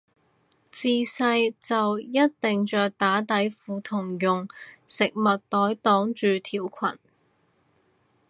[0.71, 4.47] 自細就一定着打底褲同用
[4.87, 6.97] 食物袋擋住條裙